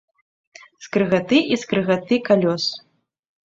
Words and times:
Скрыгаты 0.85 1.43
і 1.53 1.59
скрыгаты 1.67 2.21
калёс. 2.33 2.69